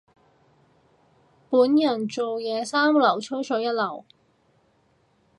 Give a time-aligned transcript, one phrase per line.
[1.51, 4.03] 本人做嘢三流，吹水一流。